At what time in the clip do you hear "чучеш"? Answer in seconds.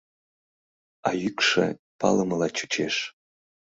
2.57-2.95